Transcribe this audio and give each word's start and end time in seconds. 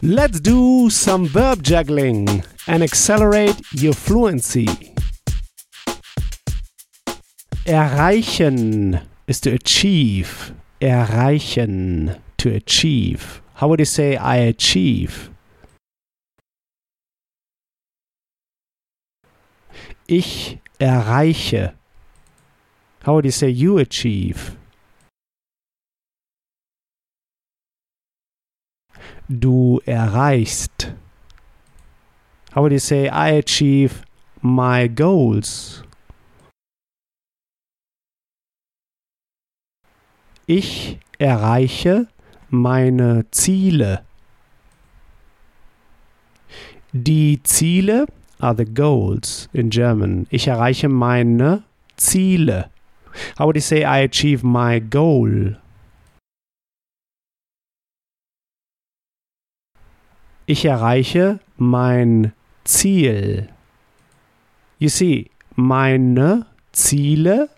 Let's 0.00 0.38
do 0.38 0.90
some 0.90 1.26
verb 1.26 1.64
juggling 1.64 2.44
and 2.68 2.84
accelerate 2.84 3.60
your 3.72 3.94
fluency. 3.94 4.68
Erreichen 7.66 9.00
is 9.26 9.40
to 9.40 9.50
achieve. 9.50 10.54
Erreichen, 10.80 12.16
to 12.36 12.54
achieve. 12.54 13.42
How 13.54 13.66
would 13.66 13.80
you 13.80 13.84
say 13.84 14.16
I 14.16 14.36
achieve? 14.36 15.30
Ich 20.06 20.58
erreiche. 20.78 21.74
How 23.02 23.14
would 23.14 23.24
you 23.24 23.32
say 23.32 23.48
you 23.48 23.78
achieve? 23.78 24.57
Du 29.28 29.80
erreichst. 29.84 30.94
How 32.54 32.62
would 32.62 32.72
you 32.72 32.78
say 32.78 33.08
I 33.08 33.32
achieve 33.32 34.02
my 34.40 34.88
goals? 34.88 35.82
Ich 40.46 40.98
erreiche 41.18 42.08
meine 42.48 43.26
Ziele. 43.30 44.02
Die 46.94 47.38
Ziele 47.42 48.06
are 48.38 48.54
the 48.56 48.64
goals 48.64 49.50
in 49.52 49.68
German. 49.68 50.26
Ich 50.30 50.48
erreiche 50.48 50.88
meine 50.88 51.64
Ziele. 51.98 52.70
How 53.38 53.44
would 53.44 53.56
you 53.56 53.60
say 53.60 53.84
I 53.84 54.04
achieve 54.04 54.42
my 54.42 54.80
goal? 54.80 55.58
Ich 60.50 60.64
erreiche 60.64 61.40
mein 61.58 62.32
Ziel. 62.64 63.50
You 64.78 64.88
see, 64.88 65.30
meine 65.56 66.46
Ziele, 66.72 67.50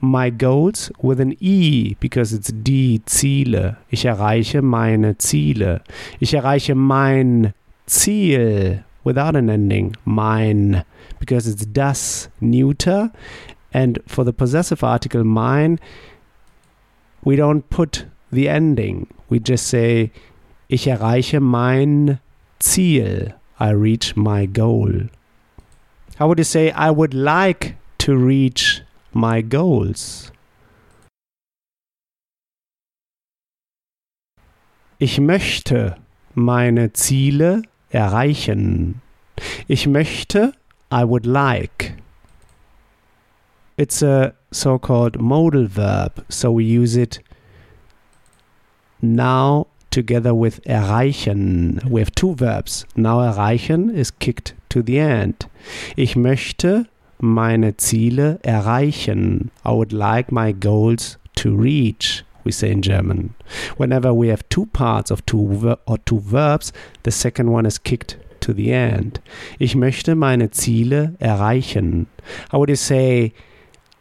my 0.00 0.30
goals 0.30 0.92
with 1.02 1.18
an 1.18 1.34
E 1.40 1.96
because 1.98 2.32
it's 2.32 2.52
die 2.54 3.02
Ziele. 3.06 3.78
Ich 3.90 4.04
erreiche 4.04 4.62
meine 4.62 5.18
Ziele. 5.18 5.82
Ich 6.20 6.32
erreiche 6.32 6.76
mein 6.76 7.54
Ziel 7.86 8.84
without 9.02 9.36
an 9.36 9.48
ending. 9.48 9.96
Mein 10.04 10.84
because 11.18 11.50
it's 11.50 11.66
das 11.72 12.30
neuter 12.38 13.10
and 13.72 14.00
for 14.06 14.24
the 14.24 14.32
possessive 14.32 14.86
article 14.86 15.24
mine 15.24 15.80
we 17.24 17.34
don't 17.34 17.68
put 17.68 18.06
the 18.30 18.46
ending. 18.46 19.08
We 19.28 19.40
just 19.40 19.66
say 19.66 20.12
ich 20.68 20.86
erreiche 20.86 21.40
mein 21.40 22.18
Ziel. 22.58 23.34
I 23.58 23.70
reach 23.70 24.16
my 24.16 24.46
goal. 24.46 25.08
How 26.18 26.28
would 26.28 26.38
you 26.38 26.44
say 26.44 26.70
I 26.72 26.90
would 26.90 27.14
like 27.14 27.76
to 27.98 28.14
reach 28.14 28.82
my 29.12 29.42
goals? 29.42 30.30
Ich 34.98 35.20
möchte 35.20 35.96
meine 36.34 36.92
Ziele 36.92 37.62
erreichen. 37.90 39.02
Ich 39.68 39.86
möchte, 39.86 40.52
I 40.90 41.04
would 41.04 41.26
like. 41.26 41.94
It's 43.76 44.02
a 44.02 44.32
so 44.50 44.78
called 44.78 45.20
modal 45.20 45.66
verb, 45.66 46.24
so 46.30 46.50
we 46.50 46.64
use 46.64 46.96
it 46.96 47.22
now 49.02 49.66
together 49.96 50.34
with 50.34 50.60
erreichen. 50.66 51.80
We 51.88 52.02
have 52.02 52.14
two 52.14 52.34
verbs. 52.34 52.84
Now 52.96 53.22
erreichen 53.22 53.88
is 53.88 54.10
kicked 54.10 54.52
to 54.68 54.82
the 54.82 54.98
end. 54.98 55.48
Ich 55.96 56.16
möchte 56.16 56.86
meine 57.18 57.78
Ziele 57.78 58.38
erreichen. 58.42 59.50
I 59.64 59.72
would 59.72 59.94
like 59.94 60.30
my 60.30 60.52
goals 60.52 61.16
to 61.36 61.56
reach. 61.56 62.24
We 62.44 62.52
say 62.52 62.70
in 62.70 62.82
German. 62.82 63.34
Whenever 63.78 64.12
we 64.12 64.28
have 64.28 64.46
two 64.50 64.66
parts 64.66 65.10
of 65.10 65.24
two 65.24 65.74
or 65.86 65.98
two 66.04 66.20
verbs, 66.20 66.74
the 67.04 67.10
second 67.10 67.50
one 67.50 67.64
is 67.64 67.82
kicked 67.82 68.18
to 68.40 68.52
the 68.52 68.72
end. 68.72 69.20
Ich 69.58 69.74
möchte 69.74 70.14
meine 70.14 70.50
Ziele 70.50 71.14
erreichen. 71.20 72.06
How 72.52 72.58
would 72.58 72.68
you 72.68 72.76
say 72.76 73.32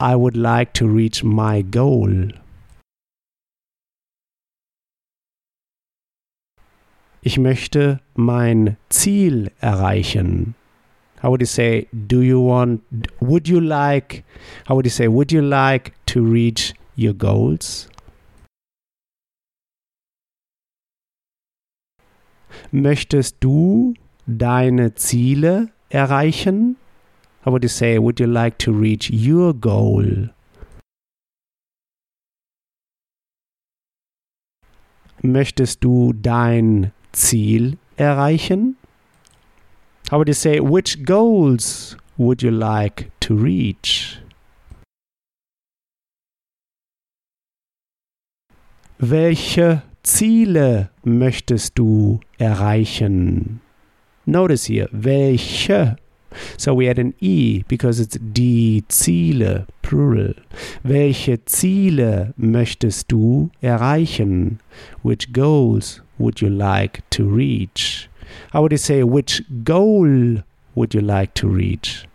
I 0.00 0.16
would 0.16 0.36
like 0.36 0.72
to 0.74 0.88
reach 0.88 1.22
my 1.22 1.62
goal? 1.62 2.32
Ich 7.26 7.38
möchte 7.38 7.98
mein 8.14 8.76
Ziel 8.88 9.50
erreichen. 9.58 10.54
How 11.20 11.30
would 11.30 11.40
you 11.40 11.46
say, 11.46 11.88
do 11.90 12.22
you 12.22 12.38
want, 12.40 12.82
would 13.18 13.48
you 13.48 13.58
like, 13.58 14.22
how 14.68 14.76
would 14.76 14.86
you 14.86 14.92
say, 14.92 15.08
would 15.08 15.32
you 15.32 15.42
like 15.42 15.92
to 16.06 16.22
reach 16.22 16.72
your 16.96 17.14
goals? 17.14 17.88
Möchtest 22.70 23.38
du 23.40 23.94
deine 24.28 24.94
Ziele 24.94 25.70
erreichen? 25.88 26.76
How 27.44 27.50
would 27.50 27.64
you 27.64 27.68
say, 27.68 27.98
would 27.98 28.20
you 28.20 28.28
like 28.28 28.56
to 28.58 28.70
reach 28.70 29.10
your 29.10 29.52
goal? 29.52 30.30
Möchtest 35.22 35.82
du 35.82 36.12
dein 36.12 36.92
Ziel 37.16 37.78
erreichen? 37.96 38.76
How 40.10 40.18
would 40.18 40.28
you 40.28 40.34
say, 40.34 40.60
which 40.60 41.02
goals 41.04 41.96
would 42.18 42.42
you 42.42 42.50
like 42.50 43.10
to 43.20 43.34
reach? 43.34 44.20
Welche 48.98 49.82
Ziele 50.04 50.90
möchtest 51.04 51.78
du 51.78 52.20
erreichen? 52.38 53.60
Notice 54.26 54.66
here, 54.66 54.88
welche. 54.92 55.96
So 56.56 56.74
we 56.74 56.88
add 56.88 56.98
an 56.98 57.14
E 57.20 57.64
because 57.68 58.00
it's 58.00 58.18
die 58.18 58.82
Ziele, 58.88 59.66
plural. 59.82 60.34
Welche 60.82 61.44
Ziele 61.44 62.34
möchtest 62.36 63.08
du 63.08 63.50
erreichen? 63.62 64.60
Which 65.02 65.32
goals 65.32 66.02
would 66.18 66.40
you 66.40 66.48
like 66.48 67.02
to 67.10 67.24
reach? 67.24 68.08
How 68.52 68.62
would 68.62 68.72
you 68.72 68.78
say, 68.78 69.02
which 69.02 69.42
goal 69.64 70.42
would 70.74 70.94
you 70.94 71.00
like 71.00 71.34
to 71.34 71.48
reach? 71.48 72.06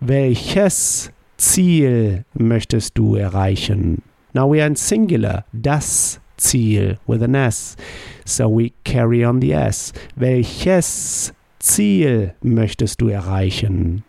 Welches 0.00 1.10
Ziel 1.38 2.24
möchtest 2.34 2.94
du 2.96 3.16
erreichen? 3.16 4.02
Now 4.34 4.46
we 4.46 4.60
are 4.60 4.66
in 4.66 4.76
singular, 4.76 5.44
das 5.52 6.20
Ziel 6.38 6.98
with 7.06 7.22
an 7.22 7.34
S. 7.34 7.76
So 8.24 8.48
we 8.48 8.72
carry 8.84 9.24
on 9.24 9.40
the 9.40 9.52
S. 9.52 9.92
Welches 10.16 11.32
Ziel 11.60 12.34
möchtest 12.42 12.98
du 12.98 13.08
erreichen? 13.08 14.04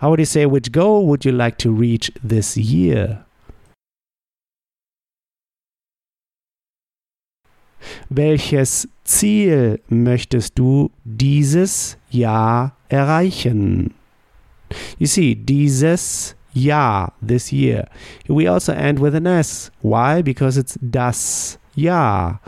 How 0.00 0.08
would 0.08 0.20
you 0.20 0.24
say, 0.24 0.46
which 0.46 0.72
goal 0.72 1.06
would 1.08 1.24
you 1.26 1.32
like 1.32 1.58
to 1.58 1.70
reach 1.70 2.10
this 2.22 2.56
year? 2.56 3.24
Welches 8.08 8.88
Ziel 9.04 9.78
möchtest 9.90 10.58
du 10.58 10.90
dieses 11.04 11.96
Jahr 12.10 12.76
erreichen? 12.88 13.94
You 14.98 15.06
see, 15.06 15.34
dieses 15.34 16.34
Jahr, 16.52 17.12
this 17.22 17.52
year. 17.52 17.88
We 18.28 18.46
also 18.46 18.72
end 18.72 18.98
with 18.98 19.14
an 19.14 19.26
S. 19.26 19.70
Why? 19.82 20.22
Because 20.22 20.56
it's 20.56 20.78
das 20.80 21.58
Jahr. 21.74 22.40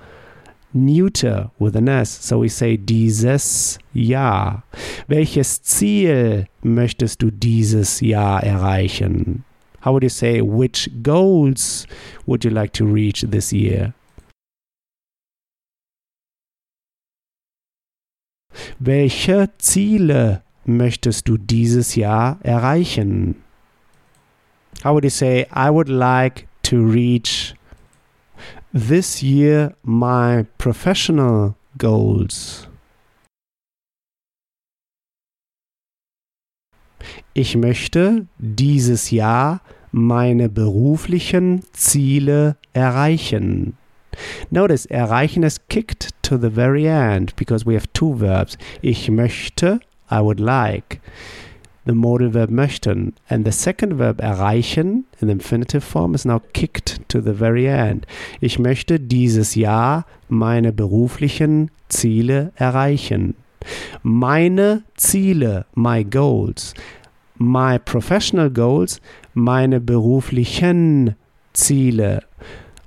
Neuter 0.75 1.50
with 1.58 1.76
an 1.76 1.88
S. 1.88 2.10
So 2.10 2.38
we 2.38 2.49
say 2.49 2.76
dieses 2.76 3.78
Jahr. 3.93 4.62
Welches 5.06 5.62
Ziel 5.62 6.46
möchtest 6.62 7.22
du 7.22 7.31
dieses 7.31 8.00
Jahr 8.00 8.43
erreichen? 8.43 9.44
How 9.84 9.93
would 9.93 10.05
you 10.05 10.08
say, 10.08 10.40
which 10.40 10.88
goals 11.02 11.87
would 12.26 12.44
you 12.44 12.50
like 12.50 12.72
to 12.75 12.84
reach 12.84 13.22
this 13.28 13.52
year? 13.52 13.94
Welche 18.78 19.48
Ziele 19.58 20.43
möchtest 20.64 21.28
du 21.28 21.37
dieses 21.37 21.96
Jahr 21.96 22.38
erreichen? 22.43 23.43
How 24.80 24.94
would 24.94 25.04
you 25.04 25.10
say, 25.10 25.46
I 25.52 25.70
would 25.70 25.88
like 25.88 26.48
to 26.64 26.84
reach 26.84 27.54
this 28.72 29.22
year 29.22 29.74
my 29.84 30.46
professional 30.58 31.56
goals? 31.78 32.66
Ich 37.34 37.56
möchte 37.56 38.26
dieses 38.38 39.10
Jahr 39.10 39.60
meine 39.92 40.48
beruflichen 40.48 41.62
Ziele 41.72 42.56
erreichen. 42.72 43.76
Notice 44.50 44.86
erreichen 44.86 45.42
is 45.42 45.58
kicked 45.69 46.10
to 46.22 46.36
the 46.36 46.50
very 46.50 46.86
end 46.86 47.34
because 47.36 47.64
we 47.64 47.74
have 47.74 47.86
two 47.92 48.14
verbs. 48.14 48.58
Ich 48.82 49.10
möchte, 49.10 49.80
I 50.10 50.20
would 50.20 50.40
like. 50.40 51.00
The 51.84 51.94
modal 51.94 52.31
verb 52.31 52.50
möchten. 52.50 53.14
And 53.29 53.44
the 53.44 53.50
second 53.50 53.94
verb 53.99 54.20
erreichen 54.20 55.05
in 55.20 55.29
the 55.29 55.32
infinitive 55.32 55.82
form 55.82 56.14
is 56.14 56.25
now 56.25 56.40
kicked 56.52 57.00
to 57.08 57.20
the 57.20 57.32
very 57.32 57.67
end. 57.67 58.06
Ich 58.40 58.58
möchte 58.58 59.00
dieses 59.00 59.56
Jahr 59.56 60.06
meine 60.29 60.73
beruflichen 60.73 61.70
Ziele 61.88 62.52
erreichen. 62.56 63.34
Meine 64.02 64.84
Ziele, 64.96 65.67
my 65.75 66.05
goals. 66.05 66.75
My 67.37 67.79
professional 67.79 68.50
goals, 68.50 69.00
meine 69.34 69.81
beruflichen 69.81 71.17
Ziele. 71.52 72.23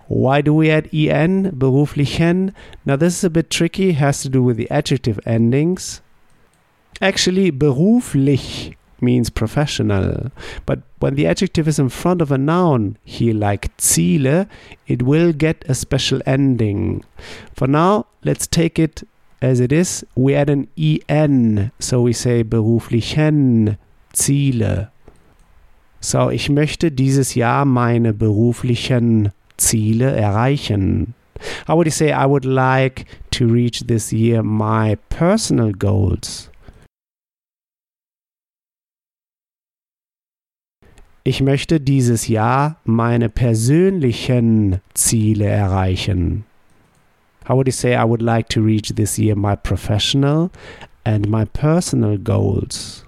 Why 0.07 0.41
do 0.41 0.53
we 0.53 0.71
add 0.71 0.93
en, 0.93 1.51
beruflichen? 1.57 2.53
Now 2.85 2.95
this 2.95 3.17
is 3.17 3.23
a 3.25 3.29
bit 3.29 3.49
tricky, 3.49 3.93
has 3.93 4.21
to 4.21 4.29
do 4.29 4.41
with 4.41 4.55
the 4.55 4.69
adjective 4.71 5.19
endings. 5.25 6.01
Actually, 7.01 7.51
beruflich 7.51 8.77
means 9.01 9.29
professional, 9.29 10.31
but 10.65 10.81
when 10.99 11.15
the 11.15 11.27
adjective 11.27 11.67
is 11.67 11.79
in 11.79 11.89
front 11.89 12.21
of 12.21 12.31
a 12.31 12.37
noun, 12.37 12.97
here 13.03 13.33
like 13.33 13.75
Ziele, 13.77 14.47
it 14.87 15.03
will 15.03 15.33
get 15.33 15.63
a 15.67 15.75
special 15.75 16.21
ending. 16.25 17.03
For 17.53 17.67
now, 17.67 18.07
let's 18.23 18.47
take 18.47 18.79
it 18.79 19.03
as 19.41 19.59
it 19.59 19.71
is. 19.71 20.05
We 20.15 20.35
add 20.35 20.49
an 20.49 20.67
en, 20.77 21.71
so 21.79 22.01
we 22.01 22.13
say 22.13 22.43
beruflichen 22.43 23.77
Ziele. 24.13 24.89
So, 26.01 26.29
ich 26.29 26.49
möchte 26.49 26.91
dieses 26.91 27.35
Jahr 27.35 27.65
meine 27.65 28.13
beruflichen 28.13 29.31
Ziele 29.57 30.11
erreichen. 30.15 31.15
How 31.67 31.75
would 31.75 31.87
you 31.87 31.91
say, 31.91 32.11
I 32.11 32.25
would 32.25 32.45
like 32.45 33.05
to 33.31 33.47
reach 33.47 33.81
this 33.87 34.13
year 34.13 34.41
my 34.43 34.95
personal 35.09 35.71
goals? 35.71 36.49
Ich 41.27 41.41
möchte 41.41 41.81
dieses 41.81 42.27
Jahr 42.27 42.79
meine 42.83 43.29
persönlichen 43.29 44.79
Ziele 44.93 45.47
erreichen. 45.47 46.45
How 47.49 47.55
would 47.55 47.65
you 47.65 47.71
say, 47.71 47.95
I 47.95 48.03
would 48.07 48.21
like 48.21 48.47
to 48.49 48.61
reach 48.61 48.93
this 48.93 49.17
year 49.17 49.35
my 49.35 49.55
professional 49.55 50.51
and 51.03 51.27
my 51.27 51.45
personal 51.45 52.19
goals? 52.19 53.07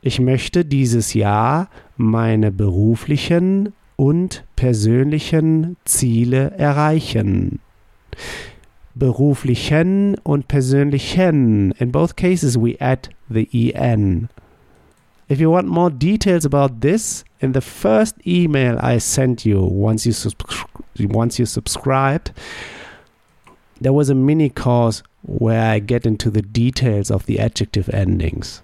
Ich 0.00 0.20
möchte 0.20 0.64
dieses 0.64 1.14
Jahr 1.14 1.68
meine 1.96 2.52
beruflichen 2.52 3.72
und 3.96 4.44
persönlichen 4.54 5.76
Ziele 5.84 6.52
erreichen. 6.52 7.58
Beruflichen 9.00 10.14
und 10.22 10.46
persönlichen. 10.46 11.72
In 11.80 11.90
both 11.90 12.14
cases 12.14 12.56
we 12.56 12.76
add 12.80 13.08
the 13.28 13.74
en. 13.74 14.28
If 15.28 15.40
you 15.40 15.50
want 15.50 15.68
more 15.68 15.90
details 15.90 16.44
about 16.44 16.80
this, 16.82 17.24
in 17.40 17.52
the 17.52 17.60
first 17.60 18.16
email 18.26 18.78
I 18.80 19.00
sent 19.00 19.44
you 19.44 19.60
once 19.60 20.04
you 20.06 20.12
once 21.08 21.38
you 21.38 21.46
subscribed, 21.46 22.32
there 23.80 23.94
was 23.94 24.10
a 24.10 24.14
mini 24.14 24.50
course 24.50 25.02
where 25.22 25.62
I 25.62 25.80
get 25.80 26.04
into 26.04 26.30
the 26.30 26.42
details 26.42 27.10
of 27.10 27.24
the 27.26 27.40
adjective 27.40 27.88
endings. 27.88 28.62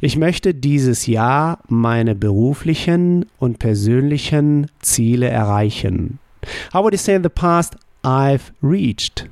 Ich 0.00 0.16
möchte 0.16 0.54
dieses 0.54 1.06
Jahr 1.06 1.58
meine 1.68 2.14
beruflichen 2.14 3.26
und 3.38 3.58
persönlichen 3.58 4.68
Ziele 4.80 5.28
erreichen. 5.28 6.20
How 6.72 6.82
would 6.82 6.92
you 6.92 6.98
say 6.98 7.14
in 7.14 7.22
the 7.22 7.28
past, 7.28 7.76
I've 8.04 8.52
reached? 8.60 9.30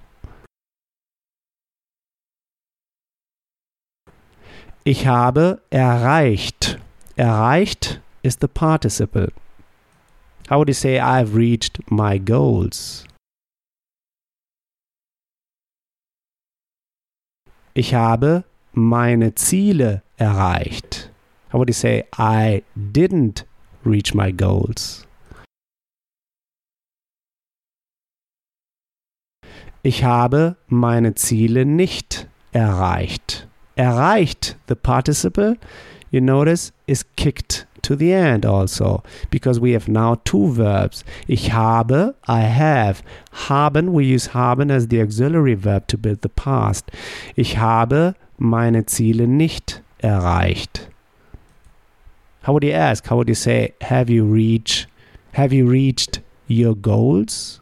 Ich 4.84 5.06
habe 5.06 5.60
erreicht. 5.70 6.78
Erreicht 7.16 8.00
is 8.22 8.38
the 8.40 8.48
participle. 8.48 9.28
How 10.48 10.58
would 10.58 10.68
you 10.68 10.74
say 10.74 10.98
I've 10.98 11.36
reached 11.36 11.90
my 11.90 12.18
goals? 12.18 13.06
Ich 17.74 17.94
habe 17.94 18.44
meine 18.72 19.34
Ziele 19.34 20.02
erreicht. 20.16 21.10
How 21.50 21.58
would 21.58 21.68
you 21.68 21.74
say, 21.74 22.04
I 22.18 22.62
didn't 22.74 23.44
reach 23.84 24.14
my 24.14 24.32
goals? 24.32 25.06
Ich 29.84 30.04
habe 30.04 30.56
meine 30.68 31.14
Ziele 31.14 31.66
nicht 31.66 32.28
erreicht. 32.52 33.48
Erreicht, 33.74 34.56
the 34.68 34.76
participle, 34.76 35.56
you 36.10 36.20
notice, 36.20 36.72
is 36.86 37.04
kicked 37.16 37.66
to 37.82 37.96
the 37.96 38.12
end 38.12 38.46
also 38.46 39.02
because 39.30 39.60
we 39.60 39.72
have 39.72 39.90
now 39.90 40.14
two 40.24 40.54
verbs. 40.54 41.04
Ich 41.26 41.52
habe, 41.52 42.14
I 42.28 42.42
have. 42.42 43.02
Haben, 43.48 43.92
we 43.92 44.04
use 44.04 44.34
haben 44.34 44.70
as 44.70 44.86
the 44.88 45.00
auxiliary 45.00 45.56
verb 45.56 45.88
to 45.88 45.98
build 45.98 46.22
the 46.22 46.28
past. 46.28 46.92
Ich 47.34 47.58
habe 47.58 48.14
meine 48.38 48.86
Ziele 48.86 49.26
nicht 49.26 49.82
erreicht. 49.98 50.88
How 52.44 52.52
would 52.52 52.62
you 52.62 52.72
ask? 52.72 53.08
How 53.08 53.16
would 53.16 53.28
you 53.28 53.34
say, 53.34 53.74
have 53.82 54.08
you 54.12 54.24
reached, 54.24 54.86
have 55.32 55.52
you 55.52 55.66
reached 55.68 56.20
your 56.48 56.76
goals? 56.76 57.61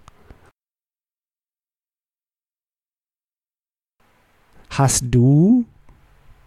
Hast 4.71 5.05
du 5.11 5.65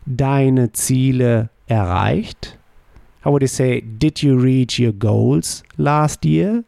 deine 0.06 0.72
Ziele 0.72 1.50
erreicht? 1.68 2.58
How 3.24 3.32
would 3.32 3.42
you 3.42 3.48
say, 3.48 3.82
did 3.82 4.22
you 4.22 4.38
reach 4.38 4.80
your 4.80 4.94
goals 4.94 5.64
last 5.78 6.26
year? 6.26 6.64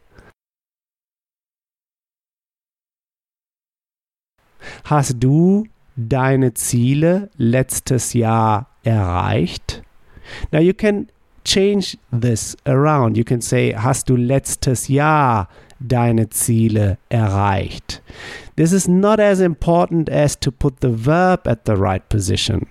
Hast 4.85 5.15
du 5.19 5.67
deine 5.95 6.53
Ziele 6.53 7.29
letztes 7.37 8.13
Jahr 8.13 8.67
erreicht? 8.83 9.83
Now 10.51 10.59
you 10.59 10.73
can 10.73 11.07
change 11.43 11.97
this 12.11 12.57
around. 12.65 13.17
You 13.17 13.23
can 13.23 13.41
say, 13.41 13.73
hast 13.73 14.09
du 14.09 14.15
letztes 14.15 14.87
Jahr 14.87 15.47
deine 15.87 16.29
Ziele 16.29 16.97
erreicht? 17.09 18.01
This 18.55 18.71
is 18.71 18.87
not 18.87 19.19
as 19.19 19.39
important 19.39 20.09
as 20.09 20.39
to 20.39 20.51
put 20.51 20.81
the 20.81 21.05
verb 21.05 21.47
at 21.47 21.65
the 21.65 21.75
right 21.75 22.07
position. 22.09 22.67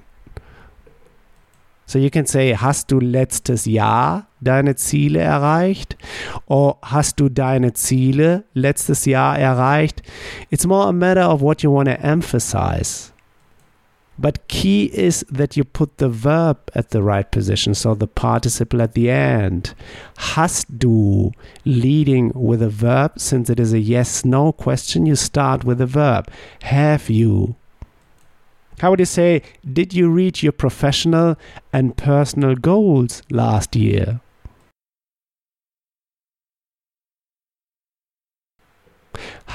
So 1.86 1.98
you 1.98 2.10
can 2.10 2.26
say, 2.26 2.54
hast 2.54 2.90
du 2.90 2.98
letztes 2.98 3.66
Jahr 3.66 4.26
deine 4.40 4.74
Ziele 4.74 5.20
erreicht? 5.20 5.96
Or 6.46 6.78
hast 6.82 7.20
du 7.20 7.28
deine 7.28 7.74
Ziele 7.74 8.44
letztes 8.54 9.04
Jahr 9.04 9.38
erreicht? 9.38 10.02
It's 10.50 10.66
more 10.66 10.88
a 10.88 10.92
matter 10.92 11.28
of 11.28 11.42
what 11.42 11.62
you 11.62 11.70
want 11.70 11.88
to 11.88 12.00
emphasize. 12.00 13.13
But 14.18 14.46
key 14.48 14.84
is 14.92 15.24
that 15.28 15.56
you 15.56 15.64
put 15.64 15.98
the 15.98 16.08
verb 16.08 16.58
at 16.74 16.90
the 16.90 17.02
right 17.02 17.30
position, 17.30 17.74
so 17.74 17.94
the 17.94 18.06
participle 18.06 18.80
at 18.80 18.94
the 18.94 19.10
end. 19.10 19.74
Hast 20.16 20.78
du 20.78 21.32
leading 21.64 22.30
with 22.34 22.62
a 22.62 22.70
verb, 22.70 23.18
since 23.18 23.50
it 23.50 23.58
is 23.58 23.72
a 23.72 23.80
yes 23.80 24.24
no 24.24 24.52
question, 24.52 25.04
you 25.04 25.16
start 25.16 25.64
with 25.64 25.80
a 25.80 25.86
verb. 25.86 26.30
Have 26.62 27.10
you? 27.10 27.56
How 28.78 28.90
would 28.90 29.00
you 29.00 29.06
say, 29.06 29.42
did 29.72 29.94
you 29.94 30.10
reach 30.10 30.42
your 30.42 30.52
professional 30.52 31.36
and 31.72 31.96
personal 31.96 32.54
goals 32.54 33.22
last 33.30 33.76
year? 33.76 34.20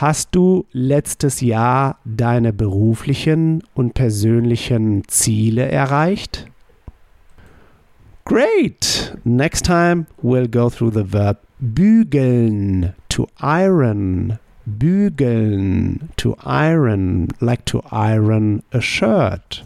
Hast 0.01 0.33
du 0.33 0.65
letztes 0.71 1.41
Jahr 1.41 1.97
deine 2.05 2.53
beruflichen 2.53 3.61
und 3.73 3.95
persönlichen 3.95 5.05
Ziele 5.09 5.69
erreicht? 5.69 6.47
Great! 8.23 9.17
Next 9.25 9.65
time 9.65 10.05
we'll 10.23 10.47
go 10.47 10.69
through 10.69 10.91
the 10.93 11.11
verb 11.11 11.39
bügeln, 11.59 12.93
to 13.09 13.27
iron. 13.41 14.39
Bügeln, 14.65 16.07
to 16.15 16.37
iron, 16.45 17.27
like 17.41 17.65
to 17.65 17.81
iron 17.91 18.63
a 18.71 18.79
shirt. 18.79 19.65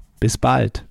Bis 0.21 0.37
bald. 0.37 0.85